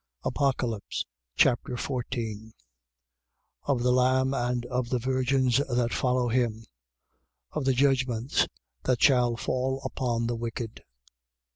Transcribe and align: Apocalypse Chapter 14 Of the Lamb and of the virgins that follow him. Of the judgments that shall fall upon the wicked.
Apocalypse 0.23 1.05
Chapter 1.37 1.77
14 1.77 2.53
Of 3.65 3.83
the 3.83 3.91
Lamb 3.91 4.33
and 4.33 4.65
of 4.65 4.89
the 4.89 4.97
virgins 4.97 5.61
that 5.69 5.93
follow 5.93 6.27
him. 6.27 6.65
Of 7.51 7.65
the 7.65 7.73
judgments 7.73 8.47
that 8.85 9.03
shall 9.03 9.35
fall 9.35 9.79
upon 9.85 10.25
the 10.25 10.35
wicked. 10.35 10.81